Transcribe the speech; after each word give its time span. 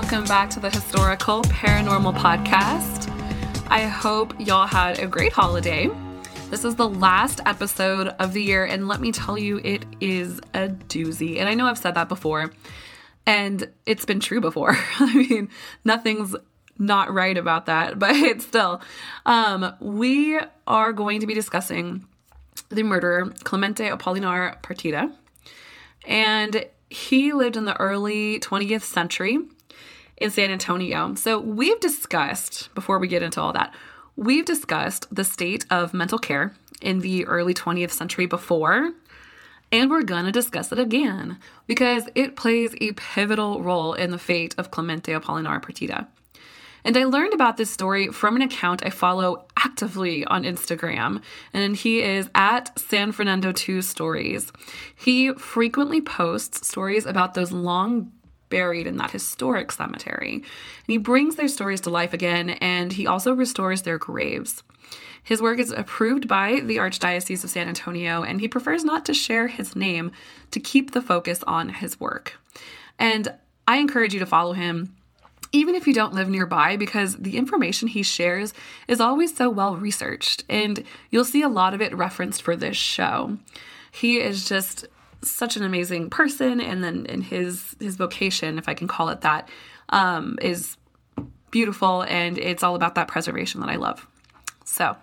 Welcome 0.00 0.26
back 0.26 0.48
to 0.50 0.60
the 0.60 0.70
Historical 0.70 1.42
Paranormal 1.42 2.16
Podcast. 2.16 3.10
I 3.68 3.80
hope 3.80 4.32
y'all 4.38 4.68
had 4.68 5.00
a 5.00 5.08
great 5.08 5.32
holiday. 5.32 5.90
This 6.50 6.64
is 6.64 6.76
the 6.76 6.88
last 6.88 7.40
episode 7.44 8.06
of 8.20 8.32
the 8.32 8.40
year, 8.40 8.64
and 8.64 8.86
let 8.86 9.00
me 9.00 9.10
tell 9.10 9.36
you, 9.36 9.60
it 9.64 9.84
is 10.00 10.38
a 10.54 10.68
doozy. 10.68 11.40
And 11.40 11.48
I 11.48 11.54
know 11.54 11.66
I've 11.66 11.78
said 11.78 11.96
that 11.96 12.08
before, 12.08 12.52
and 13.26 13.68
it's 13.86 14.04
been 14.04 14.20
true 14.20 14.40
before. 14.40 14.78
I 15.00 15.14
mean, 15.14 15.48
nothing's 15.84 16.36
not 16.78 17.12
right 17.12 17.36
about 17.36 17.66
that, 17.66 17.98
but 17.98 18.10
it's 18.14 18.46
still. 18.46 18.80
Um, 19.26 19.74
we 19.80 20.38
are 20.68 20.92
going 20.92 21.18
to 21.20 21.26
be 21.26 21.34
discussing 21.34 22.06
the 22.68 22.84
murderer 22.84 23.34
Clemente 23.42 23.90
Apolinar 23.90 24.62
Partida. 24.62 25.12
And 26.06 26.66
he 26.88 27.32
lived 27.32 27.56
in 27.56 27.64
the 27.64 27.76
early 27.80 28.38
20th 28.38 28.82
century 28.82 29.40
in 30.20 30.30
San 30.30 30.50
Antonio. 30.50 31.14
So 31.14 31.38
we've 31.38 31.80
discussed, 31.80 32.74
before 32.74 32.98
we 32.98 33.08
get 33.08 33.22
into 33.22 33.40
all 33.40 33.52
that, 33.52 33.74
we've 34.16 34.44
discussed 34.44 35.06
the 35.14 35.24
state 35.24 35.64
of 35.70 35.94
mental 35.94 36.18
care 36.18 36.54
in 36.80 37.00
the 37.00 37.26
early 37.26 37.54
20th 37.54 37.92
century 37.92 38.26
before. 38.26 38.92
And 39.70 39.90
we're 39.90 40.02
gonna 40.02 40.32
discuss 40.32 40.72
it 40.72 40.78
again 40.78 41.38
because 41.66 42.08
it 42.14 42.36
plays 42.36 42.74
a 42.80 42.92
pivotal 42.92 43.62
role 43.62 43.92
in 43.94 44.10
the 44.10 44.18
fate 44.18 44.54
of 44.56 44.70
Clemente 44.70 45.12
Apolinar 45.12 45.62
Partida. 45.62 46.06
And 46.84 46.96
I 46.96 47.04
learned 47.04 47.34
about 47.34 47.56
this 47.56 47.70
story 47.70 48.08
from 48.08 48.36
an 48.36 48.42
account 48.42 48.82
I 48.84 48.90
follow 48.90 49.46
actively 49.58 50.24
on 50.24 50.44
Instagram, 50.44 51.20
and 51.52 51.76
he 51.76 52.00
is 52.00 52.30
at 52.34 52.78
San 52.78 53.12
Fernando 53.12 53.52
2 53.52 53.82
Stories. 53.82 54.52
He 54.94 55.32
frequently 55.34 56.00
posts 56.00 56.66
stories 56.66 57.04
about 57.04 57.34
those 57.34 57.52
long 57.52 58.12
buried 58.48 58.86
in 58.86 58.96
that 58.96 59.10
historic 59.10 59.72
cemetery. 59.72 60.34
And 60.34 60.44
he 60.86 60.98
brings 60.98 61.36
their 61.36 61.48
stories 61.48 61.80
to 61.82 61.90
life 61.90 62.12
again, 62.12 62.50
and 62.50 62.92
he 62.92 63.06
also 63.06 63.32
restores 63.32 63.82
their 63.82 63.98
graves. 63.98 64.62
His 65.22 65.42
work 65.42 65.58
is 65.58 65.72
approved 65.72 66.26
by 66.26 66.60
the 66.60 66.78
Archdiocese 66.78 67.44
of 67.44 67.50
San 67.50 67.68
Antonio, 67.68 68.22
and 68.22 68.40
he 68.40 68.48
prefers 68.48 68.84
not 68.84 69.04
to 69.06 69.14
share 69.14 69.48
his 69.48 69.76
name 69.76 70.12
to 70.50 70.60
keep 70.60 70.92
the 70.92 71.02
focus 71.02 71.42
on 71.46 71.68
his 71.68 72.00
work. 72.00 72.38
And 72.98 73.34
I 73.66 73.76
encourage 73.76 74.14
you 74.14 74.20
to 74.20 74.26
follow 74.26 74.54
him 74.54 74.94
even 75.52 75.74
if 75.74 75.86
you 75.86 75.94
don't 75.94 76.14
live 76.14 76.28
nearby, 76.28 76.76
because 76.76 77.16
the 77.16 77.36
information 77.36 77.88
he 77.88 78.02
shares 78.02 78.52
is 78.86 79.00
always 79.00 79.34
so 79.34 79.48
well 79.48 79.76
researched, 79.76 80.44
and 80.48 80.84
you'll 81.10 81.24
see 81.24 81.42
a 81.42 81.48
lot 81.48 81.74
of 81.74 81.80
it 81.80 81.96
referenced 81.96 82.42
for 82.42 82.54
this 82.54 82.76
show. 82.76 83.38
He 83.90 84.20
is 84.20 84.46
just 84.46 84.86
such 85.22 85.56
an 85.56 85.64
amazing 85.64 86.10
person, 86.10 86.60
and 86.60 86.82
then 86.82 87.06
in 87.06 87.22
his 87.22 87.76
his 87.80 87.96
vocation, 87.96 88.58
if 88.58 88.68
I 88.68 88.74
can 88.74 88.88
call 88.88 89.08
it 89.08 89.22
that, 89.22 89.48
um, 89.88 90.38
is 90.40 90.76
beautiful, 91.50 92.02
and 92.02 92.38
it's 92.38 92.62
all 92.62 92.74
about 92.74 92.94
that 92.94 93.08
preservation 93.08 93.60
that 93.60 93.70
I 93.70 93.76
love. 93.76 94.06
So, 94.64 94.96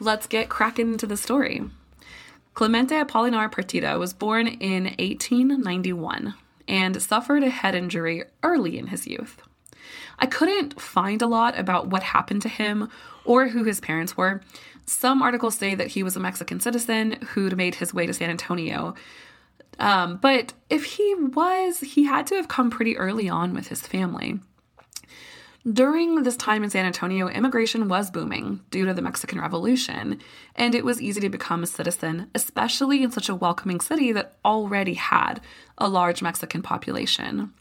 let's 0.00 0.26
get 0.26 0.48
cracking 0.48 0.92
into 0.92 1.06
the 1.06 1.16
story. 1.16 1.62
Clemente 2.54 2.94
Apolinar 2.94 3.52
Partida 3.52 3.98
was 3.98 4.14
born 4.14 4.46
in 4.46 4.84
1891 4.84 6.34
and 6.66 7.00
suffered 7.02 7.42
a 7.42 7.50
head 7.50 7.74
injury 7.74 8.24
early 8.42 8.78
in 8.78 8.88
his 8.88 9.06
youth. 9.06 9.42
I 10.18 10.26
couldn't 10.26 10.80
find 10.80 11.20
a 11.22 11.26
lot 11.26 11.58
about 11.58 11.88
what 11.88 12.02
happened 12.02 12.42
to 12.42 12.48
him 12.48 12.88
or 13.24 13.48
who 13.48 13.64
his 13.64 13.80
parents 13.80 14.16
were. 14.16 14.40
Some 14.86 15.20
articles 15.20 15.56
say 15.56 15.74
that 15.74 15.88
he 15.88 16.02
was 16.02 16.16
a 16.16 16.20
Mexican 16.20 16.60
citizen 16.60 17.18
who'd 17.28 17.56
made 17.56 17.76
his 17.76 17.92
way 17.92 18.06
to 18.06 18.14
San 18.14 18.30
Antonio. 18.30 18.94
Um, 19.78 20.16
but 20.16 20.54
if 20.70 20.84
he 20.84 21.14
was, 21.14 21.80
he 21.80 22.04
had 22.04 22.26
to 22.28 22.36
have 22.36 22.48
come 22.48 22.70
pretty 22.70 22.96
early 22.96 23.28
on 23.28 23.54
with 23.54 23.68
his 23.68 23.86
family. 23.86 24.40
During 25.70 26.22
this 26.22 26.36
time 26.36 26.62
in 26.62 26.70
San 26.70 26.86
Antonio, 26.86 27.28
immigration 27.28 27.88
was 27.88 28.08
booming 28.12 28.60
due 28.70 28.86
to 28.86 28.94
the 28.94 29.02
Mexican 29.02 29.40
Revolution, 29.40 30.20
and 30.54 30.76
it 30.76 30.84
was 30.84 31.02
easy 31.02 31.20
to 31.20 31.28
become 31.28 31.64
a 31.64 31.66
citizen, 31.66 32.30
especially 32.36 33.02
in 33.02 33.10
such 33.10 33.28
a 33.28 33.34
welcoming 33.34 33.80
city 33.80 34.12
that 34.12 34.36
already 34.44 34.94
had 34.94 35.40
a 35.76 35.88
large 35.88 36.22
Mexican 36.22 36.62
population. 36.62 37.52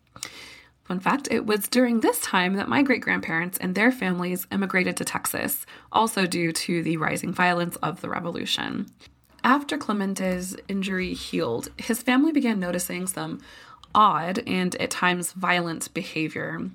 Fun 0.84 1.00
fact 1.00 1.28
it 1.32 1.47
was 1.47 1.68
during 1.68 2.02
this 2.02 2.20
time 2.22 2.53
that 2.58 2.70
my 2.70 2.84
great 2.84 3.02
grandparents 3.02 3.58
and 3.58 3.74
their 3.74 3.92
families 3.92 4.46
immigrated 4.52 4.96
to 4.97 5.03
Texas, 5.03 5.66
also 5.92 6.28
due 6.28 6.52
to 6.52 6.84
the 6.84 6.97
rising 6.97 7.34
violence 7.34 7.76
of 7.78 8.02
the 8.02 8.09
revolution. 8.09 8.86
After 9.46 9.78
Clemente's 9.78 10.56
injury 10.68 11.14
healed, 11.14 11.70
his 11.78 12.02
family 12.02 12.32
began 12.32 12.60
noticing 12.60 13.06
some 13.06 13.42
odd 13.94 14.42
and 14.48 14.74
at 14.78 14.90
times 14.90 15.34
violent 15.34 15.94
behavior. 15.94 16.72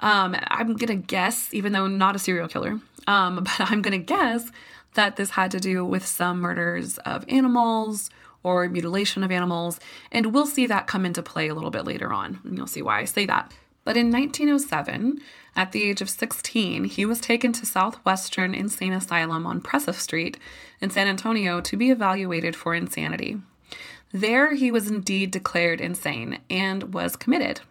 Um, 0.00 0.36
I'm 0.48 0.74
gonna 0.74 0.96
guess, 0.96 1.54
even 1.54 1.72
though 1.72 1.86
not 1.86 2.16
a 2.16 2.18
serial 2.18 2.48
killer, 2.48 2.80
um, 3.06 3.36
but 3.44 3.70
I'm 3.70 3.82
gonna 3.82 3.98
guess 3.98 4.50
that 4.94 5.14
this 5.14 5.30
had 5.30 5.52
to 5.52 5.60
do 5.60 5.84
with 5.84 6.04
some 6.04 6.40
murders 6.40 6.98
of 6.98 7.24
animals 7.28 8.10
or 8.42 8.68
mutilation 8.68 9.22
of 9.22 9.30
animals, 9.30 9.78
and 10.10 10.34
we'll 10.34 10.46
see 10.46 10.66
that 10.66 10.88
come 10.88 11.06
into 11.06 11.22
play 11.22 11.46
a 11.46 11.54
little 11.54 11.70
bit 11.70 11.84
later 11.84 12.12
on, 12.12 12.40
and 12.42 12.58
you'll 12.58 12.66
see 12.66 12.82
why 12.82 12.98
I 12.98 13.04
say 13.04 13.26
that. 13.26 13.52
But 13.84 13.96
in 13.96 14.10
1907, 14.10 15.20
at 15.56 15.72
the 15.72 15.82
age 15.82 16.02
of 16.02 16.10
16, 16.10 16.84
he 16.84 17.06
was 17.06 17.20
taken 17.20 17.52
to 17.54 17.66
Southwestern 17.66 18.54
Insane 18.54 18.92
Asylum 18.92 19.46
on 19.46 19.62
Presif 19.62 19.94
Street 19.94 20.38
in 20.80 20.90
San 20.90 21.08
Antonio 21.08 21.60
to 21.62 21.76
be 21.76 21.90
evaluated 21.90 22.54
for 22.54 22.74
insanity. 22.74 23.38
There, 24.12 24.54
he 24.54 24.70
was 24.70 24.90
indeed 24.90 25.30
declared 25.30 25.80
insane 25.80 26.40
and 26.48 26.94
was 26.94 27.16
committed. 27.16 27.62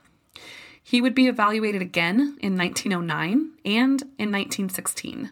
He 0.81 1.01
would 1.01 1.15
be 1.15 1.27
evaluated 1.27 1.81
again 1.81 2.37
in 2.41 2.57
1909 2.57 3.51
and 3.63 4.01
in 4.01 4.31
1916, 4.31 5.31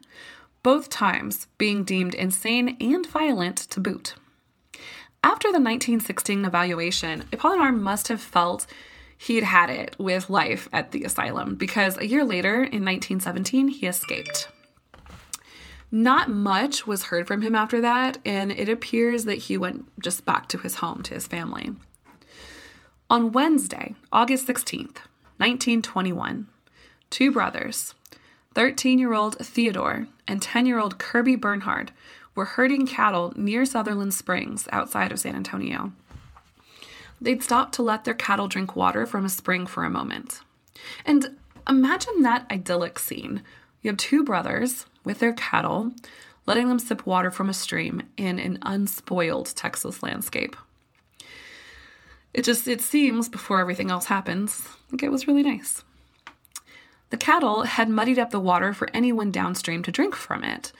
both 0.63 0.89
times 0.89 1.47
being 1.57 1.83
deemed 1.83 2.15
insane 2.15 2.77
and 2.79 3.05
violent 3.05 3.57
to 3.57 3.79
boot. 3.79 4.15
After 5.23 5.47
the 5.47 5.59
1916 5.59 6.45
evaluation, 6.45 7.23
Apolinar 7.31 7.77
must 7.77 8.09
have 8.09 8.21
felt 8.21 8.67
he'd 9.17 9.43
had 9.43 9.69
it 9.69 9.95
with 9.97 10.29
life 10.29 10.67
at 10.73 10.91
the 10.91 11.03
asylum 11.03 11.55
because 11.55 11.97
a 11.97 12.07
year 12.07 12.23
later, 12.23 12.55
in 12.55 12.83
1917, 12.83 13.67
he 13.69 13.87
escaped. 13.87 14.47
Not 15.91 16.29
much 16.29 16.87
was 16.87 17.03
heard 17.03 17.27
from 17.27 17.43
him 17.43 17.53
after 17.53 17.79
that, 17.81 18.17
and 18.25 18.51
it 18.51 18.67
appears 18.67 19.25
that 19.25 19.37
he 19.37 19.57
went 19.57 19.85
just 20.01 20.25
back 20.25 20.47
to 20.49 20.57
his 20.57 20.77
home, 20.77 21.03
to 21.03 21.13
his 21.13 21.27
family. 21.27 21.75
On 23.09 23.31
Wednesday, 23.31 23.93
August 24.11 24.47
16th, 24.47 25.05
1921, 25.37 26.47
two 27.11 27.31
brothers, 27.31 27.93
13 28.55 28.97
year 28.97 29.13
old 29.13 29.37
Theodore 29.37 30.07
and 30.27 30.41
10 30.41 30.65
year 30.65 30.79
old 30.79 30.97
Kirby 30.97 31.35
Bernhard, 31.35 31.91
were 32.33 32.45
herding 32.45 32.87
cattle 32.87 33.31
near 33.35 33.63
Sutherland 33.63 34.15
Springs 34.15 34.67
outside 34.71 35.11
of 35.11 35.19
San 35.19 35.35
Antonio. 35.35 35.91
They'd 37.21 37.43
stop 37.43 37.71
to 37.73 37.83
let 37.83 38.03
their 38.03 38.13
cattle 38.13 38.47
drink 38.47 38.75
water 38.75 39.05
from 39.05 39.25
a 39.25 39.29
spring 39.29 39.65
for 39.65 39.83
a 39.83 39.89
moment. 39.89 40.41
And 41.05 41.37
imagine 41.67 42.21
that 42.21 42.49
idyllic 42.51 42.99
scene. 42.99 43.43
You 43.81 43.91
have 43.91 43.97
two 43.97 44.23
brothers 44.23 44.85
with 45.03 45.19
their 45.19 45.33
cattle, 45.33 45.91
letting 46.45 46.67
them 46.67 46.79
sip 46.79 47.05
water 47.05 47.31
from 47.31 47.49
a 47.49 47.53
stream 47.53 48.03
in 48.17 48.39
an 48.39 48.59
unspoiled 48.61 49.55
Texas 49.55 50.03
landscape. 50.03 50.55
It 52.33 52.43
just 52.43 52.67
it 52.67 52.81
seems 52.81 53.29
before 53.29 53.59
everything 53.59 53.91
else 53.91 54.05
happens, 54.05 54.67
like 54.91 55.03
it 55.03 55.11
was 55.11 55.27
really 55.27 55.43
nice. 55.43 55.83
The 57.11 57.17
cattle 57.17 57.61
had 57.63 57.89
muddied 57.89 58.17
up 58.17 58.31
the 58.31 58.39
water 58.39 58.73
for 58.73 58.89
anyone 58.91 59.31
downstream 59.31 59.83
to 59.83 59.91
drink 59.91 60.15
from 60.15 60.43
it, 60.43 60.71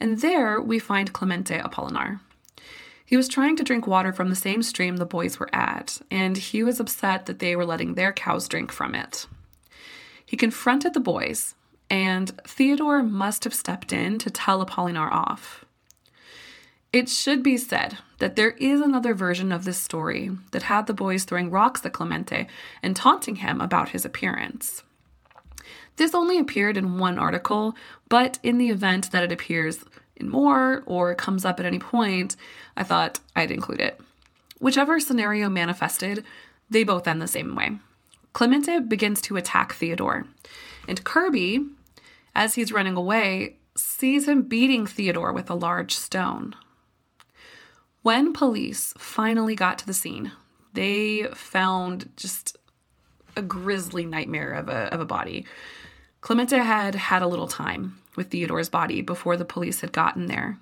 and 0.00 0.20
there 0.20 0.58
we 0.58 0.78
find 0.78 1.12
Clemente 1.12 1.58
Apolinar. 1.58 2.20
He 3.04 3.16
was 3.16 3.28
trying 3.28 3.56
to 3.56 3.64
drink 3.64 3.86
water 3.86 4.12
from 4.12 4.30
the 4.30 4.36
same 4.36 4.62
stream 4.62 4.96
the 4.96 5.04
boys 5.04 5.38
were 5.38 5.54
at, 5.54 6.00
and 6.10 6.36
he 6.36 6.62
was 6.62 6.80
upset 6.80 7.26
that 7.26 7.38
they 7.38 7.56
were 7.56 7.66
letting 7.66 7.94
their 7.94 8.12
cows 8.12 8.48
drink 8.48 8.72
from 8.72 8.94
it. 8.94 9.26
He 10.24 10.36
confronted 10.36 10.94
the 10.94 11.00
boys, 11.00 11.54
and 11.90 12.30
Theodore 12.46 13.02
must 13.02 13.44
have 13.44 13.54
stepped 13.54 13.92
in 13.92 14.18
to 14.18 14.30
tell 14.30 14.64
Apolinar 14.64 15.10
off. 15.12 15.64
It 16.92 17.08
should 17.08 17.42
be 17.42 17.56
said 17.56 17.98
that 18.18 18.36
there 18.36 18.50
is 18.52 18.80
another 18.80 19.14
version 19.14 19.50
of 19.50 19.64
this 19.64 19.78
story 19.78 20.30
that 20.50 20.64
had 20.64 20.86
the 20.86 20.94
boys 20.94 21.24
throwing 21.24 21.50
rocks 21.50 21.84
at 21.84 21.92
Clemente 21.92 22.46
and 22.82 22.94
taunting 22.94 23.36
him 23.36 23.60
about 23.60 23.90
his 23.90 24.04
appearance. 24.04 24.82
This 25.96 26.14
only 26.14 26.38
appeared 26.38 26.76
in 26.76 26.98
one 26.98 27.18
article, 27.18 27.74
but 28.08 28.38
in 28.42 28.58
the 28.58 28.70
event 28.70 29.10
that 29.10 29.24
it 29.24 29.32
appears 29.32 29.84
more 30.28 30.82
or 30.86 31.14
comes 31.14 31.44
up 31.44 31.60
at 31.60 31.66
any 31.66 31.78
point, 31.78 32.36
I 32.76 32.82
thought 32.82 33.20
I'd 33.34 33.50
include 33.50 33.80
it. 33.80 34.00
Whichever 34.58 35.00
scenario 35.00 35.48
manifested, 35.48 36.24
they 36.70 36.84
both 36.84 37.08
end 37.08 37.20
the 37.20 37.28
same 37.28 37.54
way. 37.54 37.78
Clemente 38.32 38.80
begins 38.80 39.20
to 39.22 39.36
attack 39.36 39.74
Theodore, 39.74 40.26
and 40.88 41.04
Kirby, 41.04 41.66
as 42.34 42.54
he's 42.54 42.72
running 42.72 42.96
away, 42.96 43.56
sees 43.76 44.26
him 44.28 44.42
beating 44.42 44.86
Theodore 44.86 45.32
with 45.32 45.50
a 45.50 45.54
large 45.54 45.94
stone. 45.94 46.54
When 48.02 48.32
police 48.32 48.94
finally 48.98 49.54
got 49.54 49.78
to 49.78 49.86
the 49.86 49.94
scene, 49.94 50.32
they 50.72 51.24
found 51.34 52.10
just 52.16 52.56
a 53.36 53.42
grisly 53.42 54.04
nightmare 54.04 54.52
of 54.52 54.68
a, 54.68 54.92
of 54.92 55.00
a 55.00 55.04
body. 55.04 55.46
Clemente 56.20 56.56
had 56.56 56.94
had 56.94 57.22
a 57.22 57.26
little 57.26 57.48
time 57.48 58.01
with 58.16 58.30
Theodore's 58.30 58.68
body 58.68 59.02
before 59.02 59.36
the 59.36 59.44
police 59.44 59.80
had 59.80 59.92
gotten 59.92 60.26
there. 60.26 60.58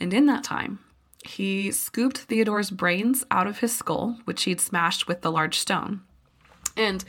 And 0.00 0.12
in 0.12 0.26
that 0.26 0.44
time, 0.44 0.80
he 1.24 1.70
scooped 1.70 2.18
Theodore's 2.18 2.70
brains 2.70 3.24
out 3.30 3.46
of 3.46 3.60
his 3.60 3.74
skull, 3.74 4.18
which 4.24 4.44
he'd 4.44 4.60
smashed 4.60 5.08
with 5.08 5.22
the 5.22 5.32
large 5.32 5.58
stone. 5.58 6.02
And 6.76 7.04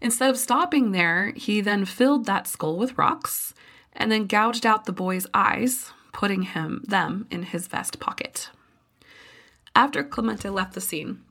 instead 0.00 0.30
of 0.30 0.36
stopping 0.36 0.92
there, 0.92 1.32
he 1.34 1.60
then 1.60 1.84
filled 1.84 2.26
that 2.26 2.46
skull 2.46 2.76
with 2.76 2.96
rocks 2.96 3.54
and 3.92 4.12
then 4.12 4.26
gouged 4.26 4.64
out 4.64 4.84
the 4.84 4.92
boy's 4.92 5.26
eyes, 5.34 5.92
putting 6.12 6.42
him 6.42 6.84
them 6.86 7.26
in 7.30 7.42
his 7.42 7.66
vest 7.66 7.98
pocket. 7.98 8.50
After 9.74 10.04
Clemente 10.04 10.48
left 10.50 10.74
the 10.74 10.80
scene, 10.80 11.22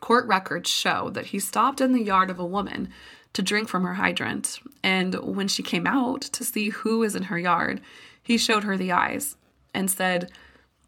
court 0.00 0.26
records 0.26 0.70
show 0.70 1.10
that 1.10 1.26
he 1.26 1.38
stopped 1.38 1.80
in 1.80 1.92
the 1.92 2.02
yard 2.02 2.30
of 2.30 2.38
a 2.38 2.46
woman 2.46 2.90
to 3.36 3.42
drink 3.42 3.68
from 3.68 3.84
her 3.84 3.92
hydrant, 3.92 4.60
and 4.82 5.14
when 5.16 5.46
she 5.46 5.62
came 5.62 5.86
out 5.86 6.22
to 6.22 6.42
see 6.42 6.70
who 6.70 7.00
was 7.00 7.14
in 7.14 7.24
her 7.24 7.38
yard, 7.38 7.82
he 8.22 8.38
showed 8.38 8.64
her 8.64 8.78
the 8.78 8.92
eyes 8.92 9.36
and 9.74 9.90
said, 9.90 10.32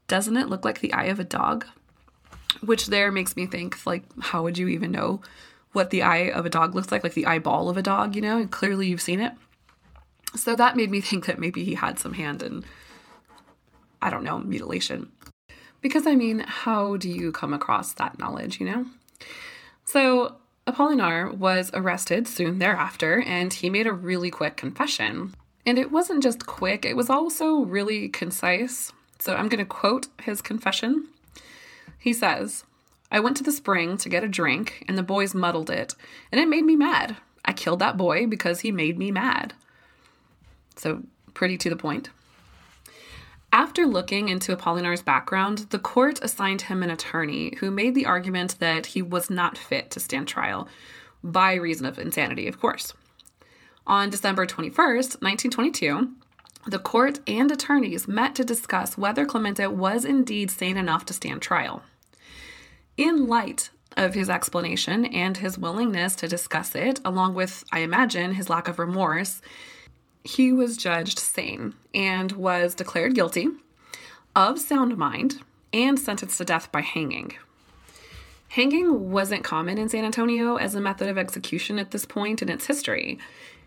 Doesn't 0.06 0.38
it 0.38 0.48
look 0.48 0.64
like 0.64 0.80
the 0.80 0.94
eye 0.94 1.08
of 1.08 1.20
a 1.20 1.24
dog? 1.24 1.66
Which 2.62 2.86
there 2.86 3.12
makes 3.12 3.36
me 3.36 3.44
think, 3.44 3.84
like, 3.84 4.04
how 4.18 4.42
would 4.44 4.56
you 4.56 4.66
even 4.68 4.90
know 4.90 5.20
what 5.72 5.90
the 5.90 6.00
eye 6.00 6.30
of 6.30 6.46
a 6.46 6.50
dog 6.50 6.74
looks 6.74 6.90
like? 6.90 7.04
Like 7.04 7.12
the 7.12 7.26
eyeball 7.26 7.68
of 7.68 7.76
a 7.76 7.82
dog, 7.82 8.16
you 8.16 8.22
know? 8.22 8.38
And 8.38 8.50
clearly 8.50 8.86
you've 8.86 9.02
seen 9.02 9.20
it. 9.20 9.34
So 10.34 10.56
that 10.56 10.74
made 10.74 10.90
me 10.90 11.02
think 11.02 11.26
that 11.26 11.38
maybe 11.38 11.64
he 11.64 11.74
had 11.74 11.98
some 11.98 12.14
hand 12.14 12.42
in, 12.42 12.64
I 14.00 14.08
don't 14.08 14.24
know, 14.24 14.38
mutilation. 14.38 15.12
Because 15.82 16.06
I 16.06 16.14
mean, 16.14 16.38
how 16.46 16.96
do 16.96 17.10
you 17.10 17.30
come 17.30 17.52
across 17.52 17.92
that 17.92 18.18
knowledge, 18.18 18.58
you 18.58 18.64
know? 18.64 18.86
So 19.84 20.38
Apolinar 20.68 21.34
was 21.34 21.70
arrested 21.72 22.28
soon 22.28 22.58
thereafter, 22.58 23.22
and 23.22 23.52
he 23.52 23.70
made 23.70 23.86
a 23.86 23.92
really 23.92 24.30
quick 24.30 24.56
confession. 24.56 25.34
And 25.64 25.78
it 25.78 25.90
wasn't 25.90 26.22
just 26.22 26.46
quick, 26.46 26.84
it 26.84 26.96
was 26.96 27.08
also 27.08 27.60
really 27.60 28.08
concise. 28.08 28.92
So 29.18 29.34
I'm 29.34 29.48
going 29.48 29.64
to 29.64 29.64
quote 29.64 30.08
his 30.22 30.42
confession. 30.42 31.08
He 31.98 32.12
says, 32.12 32.64
I 33.10 33.20
went 33.20 33.38
to 33.38 33.42
the 33.42 33.50
spring 33.50 33.96
to 33.96 34.10
get 34.10 34.22
a 34.22 34.28
drink, 34.28 34.84
and 34.86 34.98
the 34.98 35.02
boys 35.02 35.34
muddled 35.34 35.70
it, 35.70 35.94
and 36.30 36.40
it 36.40 36.48
made 36.48 36.64
me 36.64 36.76
mad. 36.76 37.16
I 37.44 37.54
killed 37.54 37.78
that 37.78 37.96
boy 37.96 38.26
because 38.26 38.60
he 38.60 38.70
made 38.70 38.98
me 38.98 39.10
mad. 39.10 39.54
So, 40.76 41.02
pretty 41.32 41.56
to 41.58 41.70
the 41.70 41.76
point. 41.76 42.10
After 43.52 43.86
looking 43.86 44.28
into 44.28 44.52
Apolinar's 44.52 45.02
background, 45.02 45.66
the 45.70 45.78
court 45.78 46.18
assigned 46.22 46.62
him 46.62 46.82
an 46.82 46.90
attorney 46.90 47.54
who 47.60 47.70
made 47.70 47.94
the 47.94 48.06
argument 48.06 48.58
that 48.58 48.86
he 48.86 49.02
was 49.02 49.30
not 49.30 49.56
fit 49.56 49.90
to 49.92 50.00
stand 50.00 50.28
trial 50.28 50.68
by 51.24 51.54
reason 51.54 51.86
of 51.86 51.98
insanity, 51.98 52.46
of 52.46 52.60
course. 52.60 52.92
On 53.86 54.10
December 54.10 54.46
21st, 54.46 55.22
1922, 55.22 56.10
the 56.66 56.78
court 56.78 57.20
and 57.26 57.50
attorneys 57.50 58.06
met 58.06 58.34
to 58.34 58.44
discuss 58.44 58.98
whether 58.98 59.24
Clemente 59.24 59.66
was 59.66 60.04
indeed 60.04 60.50
sane 60.50 60.76
enough 60.76 61.06
to 61.06 61.14
stand 61.14 61.40
trial. 61.40 61.82
In 62.98 63.26
light 63.26 63.70
of 63.96 64.12
his 64.12 64.28
explanation 64.28 65.06
and 65.06 65.38
his 65.38 65.56
willingness 65.56 66.14
to 66.16 66.28
discuss 66.28 66.74
it, 66.74 67.00
along 67.04 67.34
with, 67.34 67.64
I 67.72 67.80
imagine, 67.80 68.34
his 68.34 68.50
lack 68.50 68.68
of 68.68 68.78
remorse, 68.78 69.40
he 70.28 70.52
was 70.52 70.76
judged 70.76 71.18
sane 71.18 71.74
and 71.94 72.32
was 72.32 72.74
declared 72.74 73.14
guilty 73.14 73.48
of 74.36 74.58
sound 74.58 74.96
mind 74.96 75.40
and 75.72 75.98
sentenced 75.98 76.36
to 76.36 76.44
death 76.44 76.70
by 76.70 76.82
hanging. 76.82 77.32
Hanging 78.50 79.10
wasn't 79.10 79.42
common 79.42 79.78
in 79.78 79.88
San 79.88 80.04
Antonio 80.04 80.56
as 80.56 80.74
a 80.74 80.80
method 80.80 81.08
of 81.08 81.16
execution 81.16 81.78
at 81.78 81.92
this 81.92 82.04
point 82.04 82.42
in 82.42 82.50
its 82.50 82.66
history. 82.66 83.18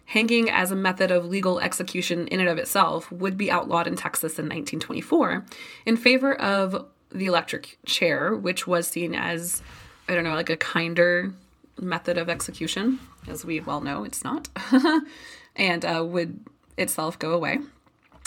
Hanging 0.06 0.50
as 0.50 0.72
a 0.72 0.76
method 0.76 1.10
of 1.10 1.26
legal 1.26 1.60
execution 1.60 2.28
in 2.28 2.40
and 2.40 2.50
of 2.50 2.60
itself 2.60 3.12
would 3.12 3.38
be 3.38 3.50
outlawed 3.50 3.88
in 3.88 3.96
Texas 3.96 4.34
in 4.38 4.46
1924 4.46 5.46
in 5.86 5.98
favor 5.98 6.34
of 6.36 6.86
the 7.12 7.26
electric 7.26 7.80
chair, 7.86 8.36
which 8.36 8.68
was 8.68 8.88
seen 8.88 9.16
as, 9.16 9.64
I 10.08 10.14
don't 10.14 10.24
know, 10.24 10.36
like 10.36 10.50
a 10.50 10.58
kinder 10.58 11.34
method 11.80 12.18
of 12.20 12.30
execution. 12.30 13.00
As 13.28 13.46
we 13.46 13.60
well 13.60 13.82
know, 13.82 14.04
it's 14.04 14.24
not. 14.24 14.50
and 15.56 15.86
uh, 15.86 16.04
would 16.06 16.40
itself 16.78 17.20
go 17.20 17.34
away. 17.34 17.60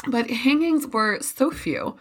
But 0.07 0.31
hangings 0.31 0.87
were 0.87 1.21
so 1.21 1.51
few 1.51 1.97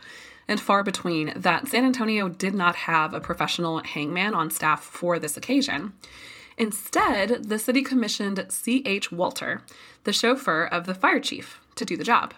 and 0.47 0.59
far 0.59 0.83
between 0.83 1.33
that 1.35 1.67
San 1.67 1.85
Antonio 1.85 2.27
did 2.27 2.53
not 2.53 2.75
have 2.75 3.13
a 3.13 3.21
professional 3.21 3.79
hangman 3.79 4.33
on 4.33 4.51
staff 4.51 4.83
for 4.83 5.19
this 5.19 5.37
occasion. 5.37 5.93
Instead, 6.57 7.45
the 7.45 7.57
city 7.57 7.81
commissioned 7.81 8.45
C.H. 8.49 9.11
Walter, 9.11 9.61
the 10.03 10.13
chauffeur 10.13 10.65
of 10.65 10.85
the 10.85 10.93
fire 10.93 11.19
chief, 11.19 11.59
to 11.75 11.85
do 11.85 11.97
the 11.97 12.03
job. 12.03 12.33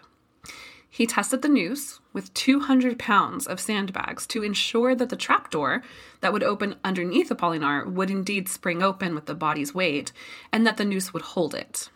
He 0.90 1.06
tested 1.06 1.42
the 1.42 1.50
noose 1.50 2.00
with 2.14 2.34
200 2.34 2.98
pounds 2.98 3.48
of 3.48 3.60
sandbags 3.60 4.26
to 4.28 4.44
ensure 4.44 4.96
that 4.96 5.10
the 5.10 5.18
trapdoor 5.18 5.84
that 6.22 6.32
would 6.32 6.44
open 6.44 6.76
underneath 6.86 7.30
Apolinar 7.30 7.86
would 7.86 8.10
indeed 8.10 8.48
spring 8.48 8.82
open 8.82 9.14
with 9.14 9.26
the 9.26 9.36
body's 9.36 9.76
weight 9.76 10.14
and 10.54 10.66
that 10.66 10.78
the 10.78 10.86
noose 10.86 11.14
would 11.14 11.24
hold 11.24 11.54
it. 11.54 11.90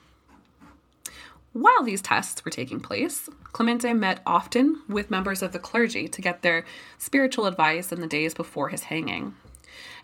While 1.53 1.83
these 1.83 2.01
tests 2.01 2.45
were 2.45 2.51
taking 2.51 2.79
place, 2.79 3.27
Clemente 3.51 3.91
met 3.93 4.21
often 4.25 4.81
with 4.87 5.09
members 5.09 5.41
of 5.41 5.51
the 5.51 5.59
clergy 5.59 6.07
to 6.07 6.21
get 6.21 6.41
their 6.41 6.63
spiritual 6.97 7.47
advice 7.47 7.91
in 7.91 8.01
the 8.01 8.07
days 8.07 8.33
before 8.33 8.69
his 8.69 8.83
hanging. 8.83 9.33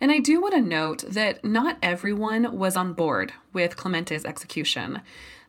And 0.01 0.11
I 0.11 0.19
do 0.19 0.41
want 0.41 0.55
to 0.55 0.61
note 0.61 1.03
that 1.07 1.43
not 1.43 1.77
everyone 1.81 2.57
was 2.57 2.75
on 2.75 2.93
board 2.93 3.33
with 3.53 3.77
Clemente's 3.77 4.25
execution. 4.25 5.01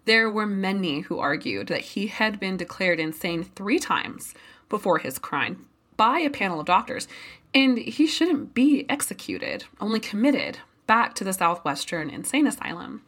There 0.04 0.30
were 0.30 0.46
many 0.46 1.00
who 1.00 1.18
argued 1.18 1.68
that 1.68 1.80
he 1.80 2.08
had 2.08 2.38
been 2.38 2.56
declared 2.56 3.00
insane 3.00 3.42
three 3.42 3.78
times 3.78 4.34
before 4.68 4.98
his 4.98 5.18
crime 5.18 5.66
by 5.96 6.20
a 6.20 6.30
panel 6.30 6.60
of 6.60 6.66
doctors, 6.66 7.08
and 7.54 7.78
he 7.78 8.06
shouldn't 8.06 8.52
be 8.54 8.84
executed, 8.88 9.64
only 9.80 9.98
committed 9.98 10.58
back 10.86 11.14
to 11.14 11.24
the 11.24 11.32
Southwestern 11.32 12.10
Insane 12.10 12.46
Asylum. 12.46 13.02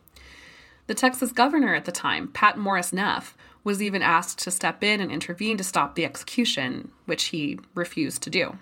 The 0.88 0.94
Texas 0.94 1.32
governor 1.32 1.74
at 1.74 1.84
the 1.84 1.92
time, 1.92 2.28
Pat 2.28 2.56
Morris 2.56 2.94
Neff, 2.94 3.36
was 3.62 3.82
even 3.82 4.00
asked 4.00 4.38
to 4.40 4.50
step 4.50 4.82
in 4.82 5.02
and 5.02 5.12
intervene 5.12 5.58
to 5.58 5.64
stop 5.64 5.94
the 5.94 6.04
execution, 6.06 6.90
which 7.04 7.24
he 7.24 7.60
refused 7.74 8.22
to 8.22 8.30
do. 8.30 8.58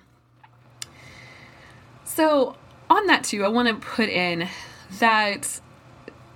So, 2.05 2.57
on 2.91 3.07
that 3.07 3.23
too, 3.23 3.45
I 3.45 3.49
want 3.49 3.69
to 3.69 3.75
put 3.75 4.09
in 4.09 4.49
that 4.99 5.61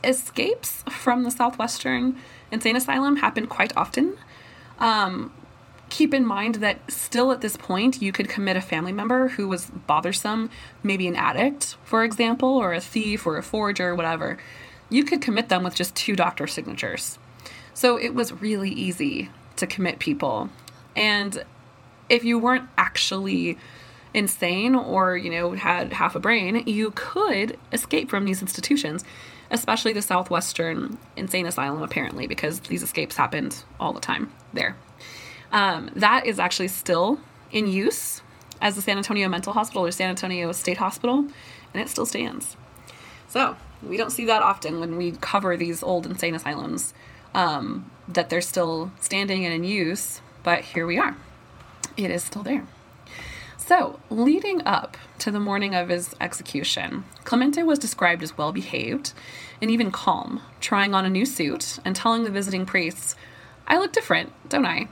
escapes 0.04 0.84
from 0.88 1.24
the 1.24 1.30
Southwestern 1.30 2.16
Insane 2.52 2.76
Asylum 2.76 3.16
happen 3.16 3.48
quite 3.48 3.76
often. 3.76 4.16
Um, 4.78 5.32
keep 5.88 6.14
in 6.14 6.24
mind 6.24 6.56
that 6.56 6.78
still 6.88 7.32
at 7.32 7.40
this 7.40 7.56
point, 7.56 8.00
you 8.00 8.12
could 8.12 8.28
commit 8.28 8.56
a 8.56 8.60
family 8.60 8.92
member 8.92 9.28
who 9.28 9.48
was 9.48 9.66
bothersome, 9.66 10.50
maybe 10.84 11.08
an 11.08 11.16
addict, 11.16 11.76
for 11.82 12.04
example, 12.04 12.50
or 12.50 12.72
a 12.72 12.80
thief 12.80 13.26
or 13.26 13.38
a 13.38 13.42
forger, 13.42 13.92
whatever 13.96 14.38
you 14.90 15.04
could 15.04 15.22
commit 15.22 15.48
them 15.48 15.62
with 15.62 15.74
just 15.74 15.94
two 15.94 16.16
doctor 16.16 16.46
signatures. 16.46 17.18
So 17.72 17.96
it 17.96 18.14
was 18.14 18.32
really 18.32 18.70
easy 18.70 19.30
to 19.56 19.66
commit 19.66 19.98
people. 19.98 20.50
And 20.94 21.42
if 22.08 22.24
you 22.24 22.38
weren't 22.38 22.68
actually 22.76 23.56
insane 24.12 24.74
or, 24.74 25.16
you 25.16 25.30
know, 25.30 25.52
had 25.52 25.92
half 25.92 26.16
a 26.16 26.20
brain, 26.20 26.64
you 26.66 26.92
could 26.94 27.56
escape 27.72 28.10
from 28.10 28.24
these 28.24 28.42
institutions, 28.42 29.04
especially 29.50 29.92
the 29.92 30.02
Southwestern 30.02 30.98
Insane 31.16 31.46
Asylum, 31.46 31.82
apparently, 31.82 32.26
because 32.26 32.60
these 32.60 32.82
escapes 32.82 33.16
happened 33.16 33.62
all 33.78 33.92
the 33.92 34.00
time 34.00 34.32
there. 34.52 34.76
Um, 35.52 35.90
that 35.94 36.26
is 36.26 36.38
actually 36.38 36.68
still 36.68 37.20
in 37.52 37.66
use 37.66 38.22
as 38.60 38.74
the 38.74 38.82
San 38.82 38.96
Antonio 38.96 39.28
Mental 39.28 39.52
Hospital 39.52 39.86
or 39.86 39.90
San 39.90 40.10
Antonio 40.10 40.52
State 40.52 40.76
Hospital, 40.78 41.18
and 41.72 41.82
it 41.82 41.88
still 41.88 42.06
stands. 42.06 42.56
So, 43.28 43.56
we 43.82 43.96
don't 43.96 44.10
see 44.10 44.26
that 44.26 44.42
often 44.42 44.80
when 44.80 44.96
we 44.96 45.12
cover 45.12 45.56
these 45.56 45.82
old 45.82 46.06
insane 46.06 46.34
asylums 46.34 46.94
um, 47.34 47.90
that 48.08 48.30
they're 48.30 48.40
still 48.40 48.92
standing 49.00 49.44
and 49.44 49.54
in 49.54 49.64
use, 49.64 50.20
but 50.42 50.60
here 50.62 50.86
we 50.86 50.98
are. 50.98 51.16
It 51.96 52.10
is 52.10 52.24
still 52.24 52.42
there. 52.42 52.66
So, 53.56 54.00
leading 54.10 54.66
up 54.66 54.96
to 55.20 55.30
the 55.30 55.38
morning 55.38 55.74
of 55.74 55.90
his 55.90 56.14
execution, 56.20 57.04
Clemente 57.24 57.62
was 57.62 57.78
described 57.78 58.22
as 58.22 58.36
well 58.36 58.52
behaved 58.52 59.12
and 59.62 59.70
even 59.70 59.92
calm, 59.92 60.40
trying 60.60 60.94
on 60.94 61.04
a 61.04 61.10
new 61.10 61.24
suit 61.24 61.78
and 61.84 61.94
telling 61.94 62.24
the 62.24 62.30
visiting 62.30 62.66
priests, 62.66 63.14
I 63.68 63.78
look 63.78 63.92
different, 63.92 64.32
don't 64.48 64.66
I? 64.66 64.88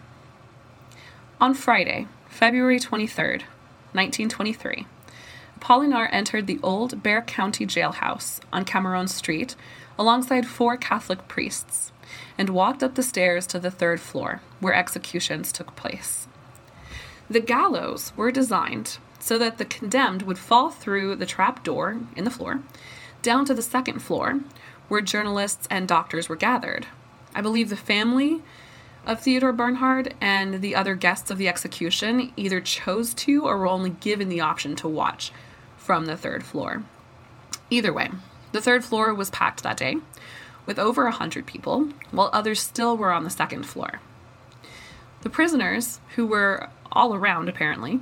On 1.40 1.54
Friday, 1.54 2.06
February 2.28 2.78
23rd, 2.78 3.42
1923, 3.92 4.86
Polinar 5.60 6.08
entered 6.10 6.46
the 6.46 6.60
old 6.62 7.02
Bexar 7.02 7.22
County 7.22 7.66
jailhouse 7.66 8.40
on 8.52 8.64
Cameron 8.64 9.08
Street 9.08 9.56
alongside 9.98 10.46
four 10.46 10.76
Catholic 10.76 11.28
priests 11.28 11.92
and 12.36 12.50
walked 12.50 12.82
up 12.82 12.94
the 12.94 13.02
stairs 13.02 13.46
to 13.48 13.58
the 13.58 13.70
third 13.70 14.00
floor, 14.00 14.40
where 14.60 14.74
executions 14.74 15.52
took 15.52 15.76
place. 15.76 16.26
The 17.28 17.40
gallows 17.40 18.12
were 18.16 18.30
designed 18.30 18.98
so 19.18 19.36
that 19.38 19.58
the 19.58 19.64
condemned 19.64 20.22
would 20.22 20.38
fall 20.38 20.70
through 20.70 21.16
the 21.16 21.26
trap 21.26 21.64
door 21.64 21.98
in 22.16 22.24
the 22.24 22.30
floor, 22.30 22.60
down 23.22 23.44
to 23.44 23.54
the 23.54 23.62
second 23.62 24.00
floor, 24.00 24.40
where 24.88 25.00
journalists 25.00 25.66
and 25.70 25.86
doctors 25.86 26.28
were 26.28 26.36
gathered. 26.36 26.86
I 27.34 27.42
believe 27.42 27.68
the 27.68 27.76
family 27.76 28.42
of 29.06 29.20
Theodore 29.20 29.52
Bernhard 29.52 30.14
and 30.20 30.60
the 30.60 30.74
other 30.74 30.94
guests 30.94 31.30
of 31.30 31.38
the 31.38 31.48
execution 31.48 32.32
either 32.36 32.60
chose 32.60 33.12
to 33.14 33.44
or 33.44 33.58
were 33.58 33.66
only 33.66 33.90
given 33.90 34.28
the 34.28 34.40
option 34.40 34.76
to 34.76 34.88
watch 34.88 35.32
from 35.88 36.04
the 36.04 36.18
third 36.18 36.44
floor. 36.44 36.82
Either 37.70 37.94
way, 37.94 38.10
the 38.52 38.60
third 38.60 38.84
floor 38.84 39.14
was 39.14 39.30
packed 39.30 39.62
that 39.62 39.78
day 39.78 39.96
with 40.66 40.78
over 40.78 41.04
a 41.04 41.12
100 41.12 41.46
people, 41.46 41.88
while 42.10 42.28
others 42.30 42.60
still 42.60 42.94
were 42.94 43.10
on 43.10 43.24
the 43.24 43.30
second 43.30 43.62
floor. 43.62 43.98
The 45.22 45.30
prisoners, 45.30 45.98
who 46.14 46.26
were 46.26 46.68
all 46.92 47.14
around 47.14 47.48
apparently, 47.48 48.00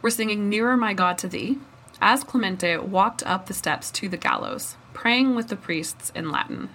were 0.00 0.08
singing 0.08 0.48
Nearer 0.48 0.74
My 0.78 0.94
God 0.94 1.18
to 1.18 1.28
Thee 1.28 1.58
as 2.00 2.24
Clemente 2.24 2.78
walked 2.78 3.22
up 3.26 3.44
the 3.44 3.52
steps 3.52 3.90
to 3.90 4.08
the 4.08 4.16
gallows, 4.16 4.76
praying 4.94 5.34
with 5.34 5.48
the 5.48 5.56
priests 5.56 6.10
in 6.14 6.30
Latin. 6.30 6.70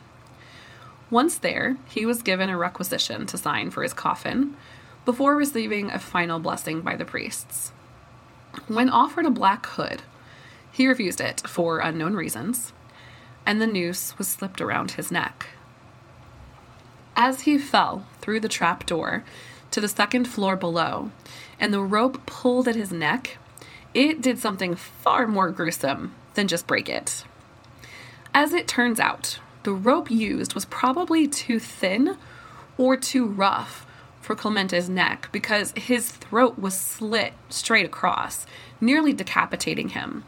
Once 1.10 1.36
there, 1.36 1.78
he 1.90 2.06
was 2.06 2.22
given 2.22 2.52
a 2.52 2.58
requisition 2.60 3.26
to 3.26 3.40
sign 3.40 3.72
for 3.72 3.82
his 3.82 3.94
coffin 3.96 4.56
before 5.04 5.36
receiving 5.36 5.90
a 5.90 5.98
final 5.98 6.38
blessing 6.38 6.82
by 6.82 6.96
the 6.96 7.06
priests. 7.06 7.72
When 8.68 8.92
offered 8.92 9.26
a 9.26 9.32
black 9.32 9.66
hood, 9.66 10.04
he 10.74 10.88
refused 10.88 11.22
it 11.22 11.44
for 11.48 11.80
unknown 11.80 12.16
reasons, 12.16 12.74
and 13.46 13.62
the 13.62 13.68
noose 13.68 14.18
was 14.18 14.28
slipped 14.28 14.60
around 14.60 14.92
his 14.92 15.12
neck. 15.12 15.46
As 17.16 17.42
he 17.42 17.60
fell 17.60 18.08
through 18.20 18.40
the 18.40 18.50
trap 18.50 18.88
door 18.88 19.24
to 19.70 19.80
the 19.80 19.88
second 19.88 20.26
floor 20.26 20.56
below, 20.56 21.12
and 21.60 21.72
the 21.72 21.82
rope 21.82 22.26
pulled 22.26 22.68
at 22.68 22.76
his 22.76 22.92
neck, 22.92 23.38
it 23.94 24.20
did 24.20 24.40
something 24.40 24.76
far 24.76 25.28
more 25.28 25.52
gruesome 25.52 26.16
than 26.34 26.48
just 26.48 26.66
break 26.66 26.90
it. 26.90 27.24
As 28.34 28.52
it 28.52 28.68
turns 28.68 29.00
out, 29.00 29.38
the 29.62 29.74
rope 29.74 30.10
used 30.10 30.56
was 30.56 30.66
probably 30.66 31.28
too 31.28 31.60
thin 31.60 32.18
or 32.80 32.98
too 32.98 33.28
rough 33.28 33.86
for 34.20 34.36
Clemente's 34.36 34.90
neck 34.90 35.30
because 35.32 35.72
his 35.76 36.10
throat 36.10 36.58
was 36.58 36.76
slit 36.76 37.34
straight 37.50 37.86
across, 37.86 38.48
nearly 38.82 39.14
decapitating 39.14 39.90
him. 39.90 40.24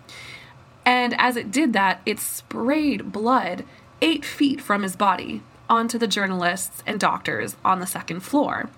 And 0.85 1.19
as 1.19 1.35
it 1.35 1.51
did 1.51 1.73
that, 1.73 2.01
it 2.05 2.19
sprayed 2.19 3.11
blood 3.11 3.65
eight 4.01 4.23
feet 4.23 4.61
from 4.61 4.83
his 4.83 4.95
body 4.95 5.41
onto 5.67 5.97
the 5.97 6.07
journalists 6.07 6.83
and 6.85 6.99
doctors 6.99 7.55
on 7.65 7.79
the 7.79 7.87
second 7.87 8.19
floor. 8.19 8.69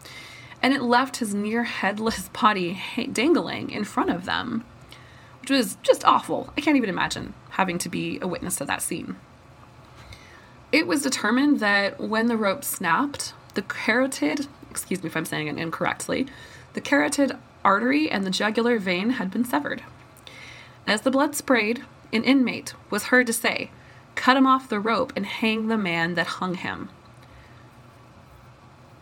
And 0.61 0.73
it 0.73 0.81
left 0.81 1.17
his 1.17 1.35
near 1.35 1.65
headless 1.65 2.29
body 2.41 2.81
dangling 3.11 3.69
in 3.69 3.83
front 3.83 4.09
of 4.09 4.25
them, 4.25 4.63
which 5.41 5.49
was 5.49 5.77
just 5.83 6.05
awful. 6.05 6.53
I 6.57 6.61
can't 6.61 6.77
even 6.77 6.89
imagine 6.89 7.33
having 7.51 7.77
to 7.79 7.89
be 7.89 8.19
a 8.21 8.27
witness 8.27 8.55
to 8.57 8.65
that 8.65 8.81
scene. 8.81 9.17
It 10.71 10.87
was 10.87 11.01
determined 11.01 11.59
that 11.59 11.99
when 11.99 12.27
the 12.27 12.37
rope 12.37 12.63
snapped, 12.63 13.33
the 13.53 13.61
carotid, 13.61 14.47
excuse 14.69 15.01
me 15.01 15.07
if 15.07 15.15
I'm 15.15 15.25
saying 15.25 15.47
it 15.47 15.57
incorrectly, 15.57 16.27
the 16.73 16.81
carotid 16.81 17.37
artery 17.63 18.09
and 18.09 18.25
the 18.25 18.29
jugular 18.29 18.77
vein 18.77 19.11
had 19.11 19.31
been 19.31 19.45
severed. 19.45 19.83
As 20.85 21.01
the 21.01 21.11
blood 21.11 21.35
sprayed, 21.35 21.83
an 22.13 22.23
inmate 22.23 22.73
was 22.89 23.05
heard 23.05 23.27
to 23.27 23.33
say, 23.33 23.71
Cut 24.15 24.37
him 24.37 24.47
off 24.47 24.69
the 24.69 24.79
rope 24.79 25.13
and 25.15 25.25
hang 25.25 25.67
the 25.67 25.77
man 25.77 26.15
that 26.15 26.27
hung 26.27 26.55
him. 26.55 26.89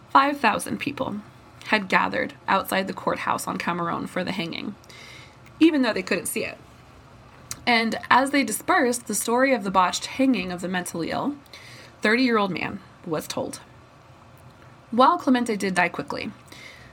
5,000 0.09 0.77
people 0.77 1.17
had 1.65 1.87
gathered 1.87 2.33
outside 2.47 2.87
the 2.87 2.93
courthouse 2.93 3.47
on 3.47 3.57
Cameron 3.57 4.07
for 4.07 4.23
the 4.23 4.31
hanging, 4.31 4.75
even 5.59 5.81
though 5.81 5.93
they 5.93 6.03
couldn't 6.03 6.27
see 6.27 6.43
it. 6.43 6.57
And 7.65 7.97
as 8.09 8.31
they 8.31 8.43
dispersed, 8.43 9.07
the 9.07 9.15
story 9.15 9.53
of 9.53 9.63
the 9.63 9.71
botched 9.71 10.05
hanging 10.05 10.51
of 10.51 10.61
the 10.61 10.67
mentally 10.67 11.11
ill, 11.11 11.35
30 12.01 12.23
year 12.23 12.37
old 12.37 12.51
man 12.51 12.79
was 13.05 13.27
told. 13.27 13.59
While 14.91 15.17
Clemente 15.17 15.55
did 15.55 15.75
die 15.75 15.89
quickly, 15.89 16.31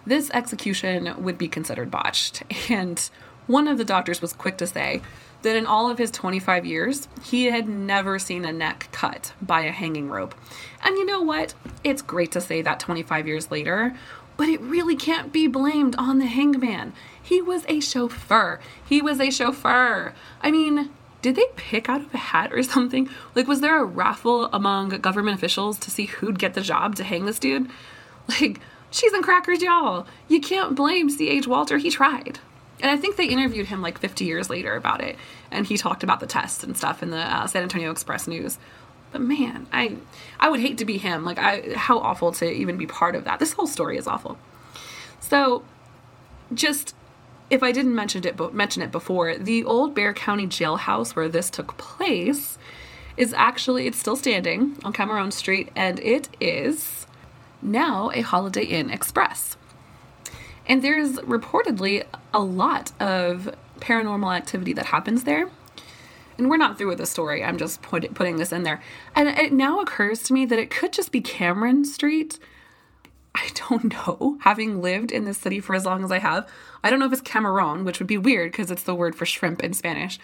this 0.06 0.30
execution 0.30 1.22
would 1.22 1.38
be 1.38 1.48
considered 1.48 1.90
botched, 1.90 2.42
and 2.70 3.08
one 3.46 3.68
of 3.68 3.78
the 3.78 3.84
doctors 3.84 4.22
was 4.22 4.32
quick 4.32 4.56
to 4.58 4.66
say 4.66 5.02
that 5.42 5.56
in 5.56 5.66
all 5.66 5.90
of 5.90 5.98
his 5.98 6.10
25 6.10 6.64
years, 6.64 7.08
he 7.22 7.46
had 7.46 7.68
never 7.68 8.18
seen 8.18 8.44
a 8.44 8.52
neck 8.52 8.88
cut 8.92 9.32
by 9.42 9.62
a 9.62 9.70
hanging 9.70 10.08
rope. 10.08 10.34
And 10.82 10.96
you 10.96 11.06
know 11.06 11.22
what? 11.22 11.54
It's 11.84 12.02
great 12.02 12.32
to 12.32 12.40
say 12.40 12.62
that 12.62 12.80
25 12.80 13.26
years 13.26 13.50
later, 13.50 13.94
but 14.36 14.48
it 14.48 14.60
really 14.60 14.96
can't 14.96 15.32
be 15.32 15.46
blamed 15.46 15.94
on 15.96 16.18
the 16.18 16.26
hangman. 16.26 16.92
He 17.22 17.40
was 17.40 17.64
a 17.68 17.80
chauffeur. 17.80 18.60
He 18.88 19.00
was 19.00 19.20
a 19.20 19.30
chauffeur. 19.30 20.14
I 20.40 20.50
mean, 20.50 20.90
did 21.22 21.36
they 21.36 21.46
pick 21.56 21.88
out 21.88 22.00
of 22.00 22.12
a 22.12 22.18
hat 22.18 22.52
or 22.52 22.62
something? 22.62 23.08
Like, 23.34 23.46
was 23.46 23.60
there 23.60 23.80
a 23.80 23.84
raffle 23.84 24.46
among 24.46 24.88
government 24.88 25.36
officials 25.36 25.78
to 25.78 25.90
see 25.90 26.06
who'd 26.06 26.38
get 26.38 26.54
the 26.54 26.60
job 26.60 26.96
to 26.96 27.04
hang 27.04 27.24
this 27.24 27.38
dude? 27.38 27.70
Like, 28.28 28.60
cheese 28.90 29.12
and 29.12 29.22
crackers, 29.22 29.62
y'all. 29.62 30.06
You 30.28 30.40
can't 30.40 30.74
blame 30.74 31.10
C.H. 31.10 31.46
Walter. 31.46 31.78
He 31.78 31.90
tried. 31.90 32.40
And 32.82 32.90
I 32.90 32.96
think 32.96 33.16
they 33.16 33.26
interviewed 33.26 33.68
him 33.68 33.80
like 33.80 33.98
50 33.98 34.24
years 34.24 34.50
later 34.50 34.74
about 34.74 35.00
it. 35.00 35.16
And 35.50 35.64
he 35.64 35.78
talked 35.78 36.02
about 36.02 36.20
the 36.20 36.26
tests 36.26 36.64
and 36.64 36.76
stuff 36.76 37.02
in 37.02 37.10
the 37.10 37.18
uh, 37.18 37.46
San 37.46 37.62
Antonio 37.62 37.90
Express 37.92 38.26
News. 38.26 38.58
But 39.12 39.20
man, 39.20 39.66
I 39.72 39.96
I 40.40 40.48
would 40.48 40.60
hate 40.60 40.78
to 40.78 40.84
be 40.84 40.98
him. 40.98 41.24
Like 41.24 41.38
I 41.38 41.74
how 41.76 41.98
awful 41.98 42.32
to 42.32 42.50
even 42.50 42.76
be 42.76 42.86
part 42.86 43.14
of 43.14 43.24
that. 43.24 43.38
This 43.38 43.52
whole 43.52 43.66
story 43.66 43.96
is 43.96 44.06
awful. 44.06 44.36
So 45.20 45.62
just 46.52 46.94
if 47.50 47.62
I 47.62 47.70
didn't 47.70 47.94
mention 47.94 48.26
it 48.26 48.54
mention 48.54 48.82
it 48.82 48.90
before, 48.90 49.36
the 49.36 49.64
old 49.64 49.94
Bexar 49.94 50.14
County 50.14 50.46
jailhouse 50.46 51.14
where 51.14 51.28
this 51.28 51.50
took 51.50 51.76
place 51.76 52.58
is 53.16 53.34
actually 53.34 53.86
it's 53.86 53.98
still 53.98 54.16
standing 54.16 54.76
on 54.84 54.92
Cameron 54.92 55.30
Street 55.30 55.68
and 55.76 56.00
it 56.00 56.30
is 56.40 57.06
now 57.60 58.10
a 58.14 58.22
Holiday 58.22 58.64
Inn 58.64 58.90
Express. 58.90 59.56
And 60.66 60.82
there's 60.82 61.12
reportedly 61.18 62.04
a 62.32 62.40
lot 62.40 62.92
of 63.00 63.54
paranormal 63.80 64.34
activity 64.34 64.72
that 64.74 64.86
happens 64.86 65.24
there 65.24 65.50
and 66.38 66.50
we're 66.50 66.56
not 66.56 66.78
through 66.78 66.88
with 66.88 66.98
the 66.98 67.06
story. 67.06 67.44
I'm 67.44 67.58
just 67.58 67.82
put, 67.82 68.14
putting 68.14 68.36
this 68.36 68.52
in 68.52 68.62
there. 68.62 68.82
And 69.14 69.28
it 69.28 69.52
now 69.52 69.80
occurs 69.80 70.22
to 70.24 70.32
me 70.32 70.44
that 70.46 70.58
it 70.58 70.70
could 70.70 70.92
just 70.92 71.12
be 71.12 71.20
Cameron 71.20 71.84
Street. 71.84 72.38
I 73.34 73.48
don't 73.54 73.92
know. 73.92 74.38
Having 74.40 74.82
lived 74.82 75.12
in 75.12 75.24
this 75.24 75.38
city 75.38 75.60
for 75.60 75.74
as 75.74 75.84
long 75.84 76.04
as 76.04 76.10
I 76.10 76.18
have, 76.18 76.48
I 76.82 76.90
don't 76.90 76.98
know 76.98 77.06
if 77.06 77.12
it's 77.12 77.22
Camaron, 77.22 77.84
which 77.84 77.98
would 77.98 78.08
be 78.08 78.18
weird 78.18 78.52
because 78.52 78.70
it's 78.70 78.82
the 78.82 78.94
word 78.94 79.14
for 79.14 79.26
shrimp 79.26 79.62
in 79.62 79.72
Spanish, 79.72 80.18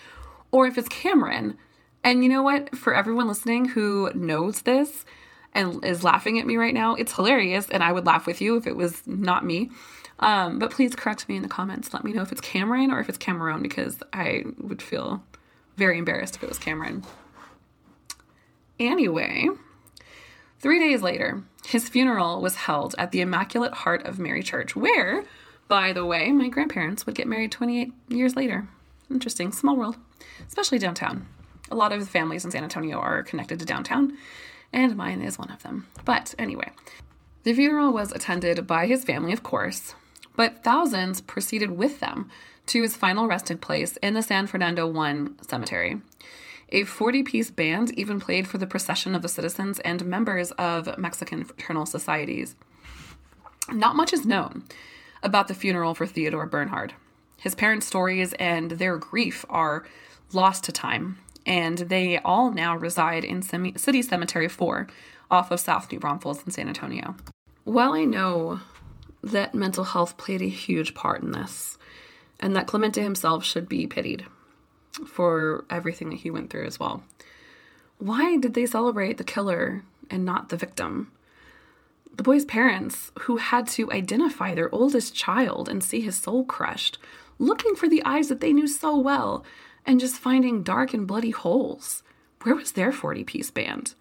or 0.50 0.66
if 0.66 0.76
it's 0.78 0.88
Cameron. 0.88 1.57
And 2.02 2.23
you 2.23 2.28
know 2.28 2.42
what? 2.42 2.76
For 2.76 2.95
everyone 2.95 3.28
listening 3.28 3.66
who 3.66 4.11
knows 4.14 4.62
this 4.62 5.04
and 5.54 5.85
is 5.85 6.04
laughing 6.04 6.38
at 6.38 6.47
me 6.47 6.57
right 6.57 6.75
now, 6.75 6.95
it's 6.95 7.14
hilarious, 7.14 7.68
and 7.68 7.83
I 7.83 7.92
would 7.92 8.07
laugh 8.07 8.26
with 8.26 8.40
you 8.40 8.57
if 8.57 8.66
it 8.66 8.76
was 8.76 9.07
not 9.07 9.45
me. 9.45 9.71
Um, 10.20 10.58
but 10.58 10.70
please 10.70 10.94
correct 10.94 11.28
me 11.28 11.37
in 11.37 11.42
the 11.42 11.48
comments. 11.48 11.92
Let 11.94 12.04
me 12.04 12.12
know 12.12 12.22
if 12.22 12.32
it's 12.32 12.40
Cameron 12.40 12.90
or 12.90 13.00
if 13.00 13.08
it's 13.08 13.18
Cameron 13.18 13.62
because 13.62 13.98
I 14.12 14.44
would 14.58 14.82
feel 14.82 15.22
very 15.76 15.98
embarrassed 15.98 16.37
if 16.37 16.42
it 16.42 16.48
was 16.48 16.58
Cameron. 16.58 17.04
Anyway, 18.80 19.48
three 20.58 20.78
days 20.78 21.02
later, 21.02 21.42
his 21.66 21.88
funeral 21.88 22.40
was 22.40 22.56
held 22.56 22.94
at 22.98 23.12
the 23.12 23.20
Immaculate 23.20 23.72
Heart 23.72 24.06
of 24.06 24.18
Mary 24.18 24.42
Church, 24.42 24.75
where, 24.75 25.25
by 25.68 25.92
the 25.92 26.04
way, 26.04 26.30
my 26.32 26.48
grandparents 26.48 27.06
would 27.06 27.14
get 27.14 27.26
married 27.26 27.52
28 27.52 27.92
years 28.08 28.37
later. 28.37 28.68
Interesting, 29.10 29.52
small 29.52 29.76
world, 29.76 29.96
especially 30.46 30.78
downtown. 30.78 31.26
A 31.70 31.76
lot 31.76 31.92
of 31.92 32.08
families 32.08 32.44
in 32.44 32.50
San 32.50 32.64
Antonio 32.64 32.98
are 32.98 33.22
connected 33.22 33.58
to 33.58 33.64
downtown, 33.64 34.16
and 34.72 34.96
mine 34.96 35.20
is 35.20 35.38
one 35.38 35.50
of 35.50 35.62
them. 35.62 35.87
But 36.04 36.34
anyway, 36.38 36.70
the 37.42 37.52
funeral 37.52 37.92
was 37.92 38.12
attended 38.12 38.66
by 38.66 38.87
his 38.87 39.04
family, 39.04 39.32
of 39.32 39.42
course, 39.42 39.94
but 40.38 40.62
thousands 40.62 41.21
proceeded 41.21 41.73
with 41.73 41.99
them 41.99 42.30
to 42.64 42.80
his 42.80 42.97
final 42.97 43.26
resting 43.26 43.59
place 43.59 43.97
in 43.97 44.14
the 44.14 44.23
San 44.23 44.47
Fernando 44.47 44.87
1 44.87 45.37
cemetery. 45.42 46.00
A 46.68 46.85
40 46.85 47.25
piece 47.25 47.50
band 47.50 47.90
even 47.99 48.21
played 48.21 48.47
for 48.47 48.57
the 48.57 48.66
procession 48.66 49.16
of 49.16 49.23
the 49.23 49.28
citizens 49.28 49.80
and 49.80 50.07
members 50.07 50.52
of 50.52 50.97
Mexican 50.97 51.42
fraternal 51.42 51.87
societies. 51.87 52.54
Not 53.73 53.97
much 53.97 54.12
is 54.12 54.25
known 54.25 54.62
about 55.25 55.49
the 55.49 55.54
funeral 55.54 55.97
for 55.97 56.07
Theodore 56.07 56.47
Bernhard. 56.47 56.95
His 57.38 57.57
parents' 57.57 57.87
stories 57.87 58.33
and 58.35 58.71
their 58.71 58.97
grief 58.97 59.45
are 59.50 59.87
lost 60.33 60.62
to 60.64 60.73
time, 60.73 61.18
and 61.47 61.78
they 61.78 62.18
all 62.18 62.52
now 62.52 62.76
reside 62.76 63.25
in 63.25 63.42
City 63.42 64.02
Cemetery 64.02 64.49
4 64.49 64.87
off 65.33 65.50
of 65.50 65.59
South 65.59 65.90
New 65.90 65.99
Braunfels 65.99 66.45
in 66.45 66.52
San 66.52 66.68
Antonio. 66.68 67.16
While 67.64 67.92
I 67.92 68.04
know 68.04 68.61
that 69.22 69.54
mental 69.54 69.84
health 69.84 70.16
played 70.16 70.42
a 70.42 70.48
huge 70.48 70.94
part 70.94 71.22
in 71.22 71.32
this, 71.32 71.78
and 72.40 72.54
that 72.54 72.66
Clemente 72.66 73.02
himself 73.02 73.44
should 73.44 73.68
be 73.68 73.87
pitied 73.87 74.26
for 75.06 75.64
everything 75.70 76.10
that 76.10 76.20
he 76.20 76.30
went 76.30 76.50
through 76.50 76.66
as 76.66 76.80
well. 76.80 77.02
Why 77.98 78.37
did 78.37 78.54
they 78.54 78.66
celebrate 78.66 79.18
the 79.18 79.25
killer 79.25 79.82
and 80.10 80.25
not 80.25 80.48
the 80.48 80.56
victim? 80.56 81.10
The 82.14 82.22
boy's 82.22 82.44
parents, 82.44 83.12
who 83.20 83.37
had 83.37 83.68
to 83.68 83.90
identify 83.92 84.54
their 84.54 84.72
oldest 84.75 85.14
child 85.14 85.68
and 85.68 85.82
see 85.82 86.00
his 86.00 86.16
soul 86.16 86.44
crushed, 86.44 86.98
looking 87.38 87.75
for 87.75 87.88
the 87.88 88.04
eyes 88.04 88.28
that 88.28 88.40
they 88.40 88.52
knew 88.52 88.66
so 88.66 88.96
well, 88.96 89.44
and 89.87 90.00
just 90.00 90.16
finding 90.16 90.62
dark 90.62 90.92
and 90.92 91.06
bloody 91.06 91.30
holes. 91.30 92.02
where 92.42 92.54
was 92.54 92.72
their 92.72 92.92
40 92.92 93.25
piece 93.25 93.50
band? 93.50 93.94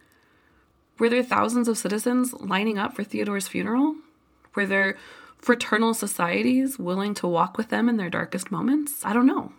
Were 1.00 1.10
there 1.10 1.24
thousands 1.24 1.68
of 1.68 1.78
citizens 1.78 2.34
lining 2.34 2.78
up 2.78 2.96
for 2.96 3.04
Theodore's 3.04 3.48
funeral? 3.48 3.96
Were 4.58 4.66
there 4.66 4.98
fraternal 5.38 5.94
societies 5.94 6.80
willing 6.80 7.14
to 7.14 7.28
walk 7.28 7.60
with 7.60 7.70
them 7.70 7.88
in 7.88 7.98
their 7.98 8.10
darkest 8.10 8.50
moments? 8.50 9.06
I 9.06 9.14
don't 9.14 9.28
know. 9.28 9.54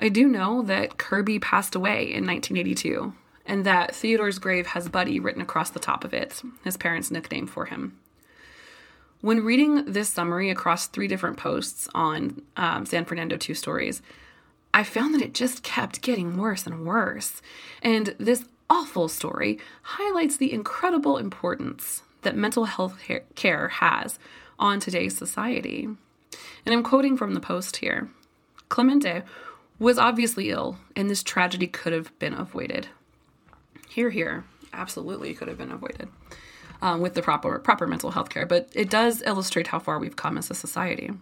I 0.00 0.08
do 0.08 0.26
know 0.26 0.60
that 0.62 0.98
Kirby 0.98 1.38
passed 1.38 1.76
away 1.76 2.02
in 2.02 2.26
1982 2.26 3.14
and 3.46 3.64
that 3.64 3.94
Theodore's 3.94 4.40
grave 4.40 4.66
has 4.66 4.88
Buddy 4.88 5.20
written 5.20 5.40
across 5.40 5.70
the 5.70 5.78
top 5.78 6.02
of 6.02 6.12
it, 6.12 6.42
his 6.64 6.76
parents' 6.76 7.12
nickname 7.12 7.46
for 7.46 7.66
him. 7.66 7.96
When 9.20 9.44
reading 9.44 9.84
this 9.84 10.08
summary 10.08 10.50
across 10.50 10.88
three 10.88 11.06
different 11.06 11.36
posts 11.36 11.88
on 11.94 12.42
um, 12.56 12.86
San 12.86 13.04
Fernando 13.04 13.36
Two 13.36 13.54
Stories, 13.54 14.02
I 14.74 14.82
found 14.82 15.14
that 15.14 15.22
it 15.22 15.32
just 15.32 15.62
kept 15.62 16.02
getting 16.02 16.36
worse 16.36 16.66
and 16.66 16.84
worse. 16.84 17.40
And 17.82 18.16
this 18.18 18.46
awful 18.68 19.06
story 19.06 19.60
highlights 19.82 20.36
the 20.36 20.52
incredible 20.52 21.18
importance 21.18 22.02
that 22.26 22.36
mental 22.36 22.64
health 22.64 22.98
care 23.36 23.68
has 23.68 24.18
on 24.58 24.80
today's 24.80 25.16
society. 25.16 25.84
And 25.84 26.74
I'm 26.74 26.82
quoting 26.82 27.16
from 27.16 27.34
the 27.34 27.40
post 27.40 27.76
here 27.76 28.10
Clemente 28.68 29.22
was 29.78 29.96
obviously 29.96 30.50
ill, 30.50 30.76
and 30.96 31.08
this 31.08 31.22
tragedy 31.22 31.68
could 31.68 31.92
have 31.92 32.18
been 32.18 32.34
avoided. 32.34 32.88
Here, 33.88 34.10
here, 34.10 34.44
absolutely 34.72 35.34
could 35.34 35.46
have 35.46 35.58
been 35.58 35.70
avoided 35.70 36.08
um, 36.82 37.00
with 37.00 37.14
the 37.14 37.22
proper 37.22 37.60
proper 37.60 37.86
mental 37.86 38.10
health 38.10 38.28
care. 38.28 38.44
But 38.44 38.70
it 38.74 38.90
does 38.90 39.22
illustrate 39.22 39.68
how 39.68 39.78
far 39.78 40.00
we've 40.00 40.16
come 40.16 40.36
as 40.36 40.50
a 40.50 40.54
society. 40.54 41.12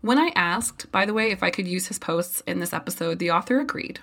When 0.00 0.18
I 0.18 0.32
asked, 0.34 0.90
by 0.90 1.06
the 1.06 1.14
way, 1.14 1.30
if 1.30 1.44
I 1.44 1.50
could 1.50 1.68
use 1.68 1.86
his 1.86 2.00
posts 2.00 2.42
in 2.44 2.58
this 2.58 2.72
episode, 2.72 3.20
the 3.20 3.30
author 3.30 3.60
agreed 3.60 4.00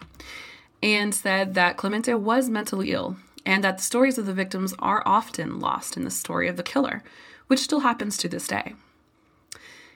and 0.81 1.13
said 1.13 1.55
that 1.55 1.75
Clemente 1.75 2.13
was 2.13 2.49
mentally 2.49 2.91
ill 2.91 3.17
and 3.45 3.63
that 3.63 3.77
the 3.77 3.83
stories 3.83 4.17
of 4.17 4.25
the 4.25 4.33
victims 4.33 4.73
are 4.79 5.03
often 5.05 5.59
lost 5.59 5.97
in 5.97 6.03
the 6.03 6.11
story 6.11 6.47
of 6.47 6.57
the 6.57 6.63
killer, 6.63 7.03
which 7.47 7.59
still 7.59 7.81
happens 7.81 8.17
to 8.17 8.27
this 8.27 8.47
day. 8.47 8.73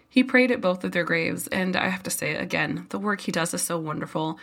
He 0.09 0.23
prayed 0.23 0.51
at 0.51 0.61
both 0.61 0.83
of 0.83 0.91
their 0.91 1.03
graves, 1.03 1.47
and 1.47 1.75
I 1.75 1.89
have 1.89 2.03
to 2.03 2.09
say 2.09 2.35
again, 2.35 2.87
the 2.89 2.99
work 2.99 3.21
he 3.21 3.31
does 3.31 3.53
is 3.53 3.61
so 3.61 3.77
wonderful. 3.77 4.39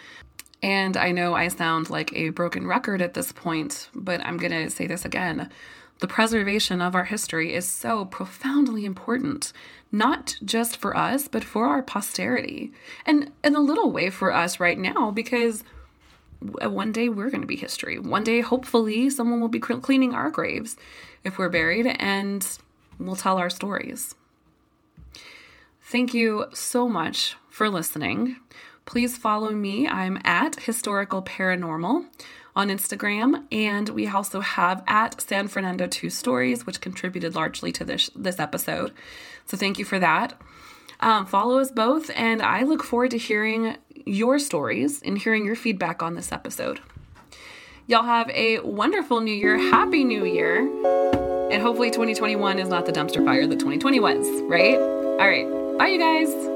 And 0.63 0.97
I 0.97 1.11
know 1.13 1.35
I 1.35 1.49
sound 1.49 1.91
like 1.91 2.13
a 2.15 2.31
broken 2.31 2.67
record 2.67 3.03
at 3.03 3.15
this 3.15 3.33
point, 3.33 3.89
but 3.95 4.25
I'm 4.25 4.37
going 4.37 4.53
to 4.53 4.71
say 4.71 4.87
this 4.87 5.05
again. 5.05 5.51
The 5.99 6.07
preservation 6.07 6.83
of 6.83 6.95
our 6.95 7.05
history 7.05 7.55
is 7.55 7.67
so 7.67 8.05
profoundly 8.05 8.85
important, 8.85 9.53
not 9.91 10.37
just 10.45 10.77
for 10.77 10.97
us, 10.97 11.27
but 11.27 11.43
for 11.43 11.67
our 11.67 11.83
posterity. 11.83 12.73
And 13.05 13.33
in 13.43 13.57
a 13.57 13.61
little 13.61 13.91
way 13.91 14.11
for 14.11 14.33
us 14.33 14.61
right 14.61 14.79
now, 14.79 15.11
because 15.11 15.65
one 16.41 16.93
day 16.93 17.09
we're 17.09 17.31
going 17.31 17.41
to 17.41 17.47
be 17.47 17.57
history. 17.57 17.99
One 17.99 18.25
day, 18.25 18.41
hopefully, 18.41 19.11
someone 19.11 19.41
will 19.41 19.49
be 19.49 19.61
cleaning 19.61 20.15
our 20.15 20.31
graves 20.31 20.77
if 21.25 21.39
we're 21.39 21.49
buried 21.49 21.87
and 21.87 22.47
we'll 22.99 23.17
tell 23.17 23.39
our 23.39 23.51
stories. 23.51 24.15
Thank 25.83 26.15
you 26.15 26.47
so 26.53 26.89
much 26.89 27.37
for 27.49 27.69
listening. 27.69 28.37
Please 28.87 29.17
follow 29.17 29.51
me. 29.51 29.87
I'm 29.89 30.21
at 30.25 30.57
Historical 30.61 31.23
Paranormal 31.23 32.07
on 32.55 32.69
Instagram, 32.69 33.45
and 33.53 33.89
we 33.91 34.09
also 34.09 34.41
have 34.41 34.83
at 34.87 35.21
San 35.21 35.47
Fernando 35.47 35.87
Two 35.87 36.11
Stories, 36.11 36.65
which 36.67 36.81
contributed 36.81 37.35
largely 37.35 37.71
to 37.73 37.85
this 37.85 38.11
this 38.17 38.41
episode. 38.41 38.93
So 39.45 39.57
thank 39.57 39.79
you 39.79 39.85
for 39.85 39.99
that. 39.99 40.41
Um, 41.01 41.27
follow 41.27 41.59
us 41.59 41.71
both, 41.71 42.11
and 42.15 42.43
I 42.43 42.63
look 42.63 42.83
forward 42.83 43.11
to 43.13 43.19
hearing 43.19 43.77
your 44.07 44.39
stories 44.39 45.03
and 45.03 45.19
hearing 45.19 45.45
your 45.45 45.57
feedback 45.57 46.03
on 46.03 46.15
this 46.15 46.33
episode. 46.33 46.81
Y'all 47.87 48.03
have 48.03 48.29
a 48.31 48.59
wonderful 48.61 49.21
new 49.21 49.35
year. 49.35 49.57
Happy 49.57 50.05
New 50.05 50.25
Year. 50.25 50.61
And 51.53 51.63
hopefully 51.63 51.91
2021 51.91 52.59
is 52.59 52.69
not 52.69 52.87
the 52.87 52.93
dumpster 52.93 53.25
fire 53.25 53.47
that 53.47 53.59
2020 53.61 54.01
was, 54.01 54.27
right? 54.43 54.77
All 54.77 55.19
right. 55.19 55.79
Bye, 55.79 55.89
you 55.89 55.99
guys. 55.99 56.56